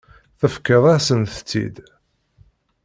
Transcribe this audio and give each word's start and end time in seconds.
Tefkiḍ-asent-tt-id. 0.39 1.75